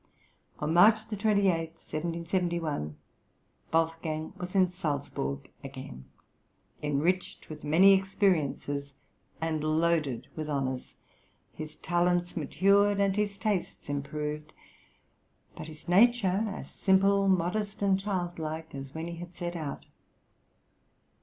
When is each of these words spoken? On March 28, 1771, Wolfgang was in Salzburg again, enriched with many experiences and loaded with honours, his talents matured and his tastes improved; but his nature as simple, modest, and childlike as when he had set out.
On 0.57 0.73
March 0.73 1.05
28, 1.09 1.45
1771, 1.73 2.95
Wolfgang 3.71 4.33
was 4.35 4.55
in 4.55 4.67
Salzburg 4.67 5.47
again, 5.63 6.05
enriched 6.81 7.49
with 7.49 7.63
many 7.63 7.93
experiences 7.93 8.93
and 9.39 9.63
loaded 9.63 10.27
with 10.35 10.49
honours, 10.49 10.95
his 11.53 11.75
talents 11.75 12.35
matured 12.35 12.99
and 12.99 13.15
his 13.15 13.37
tastes 13.37 13.89
improved; 13.89 14.53
but 15.55 15.67
his 15.67 15.87
nature 15.87 16.45
as 16.47 16.71
simple, 16.71 17.27
modest, 17.27 17.83
and 17.83 17.99
childlike 17.99 18.73
as 18.73 18.95
when 18.95 19.05
he 19.05 19.17
had 19.17 19.35
set 19.35 19.55
out. 19.55 19.85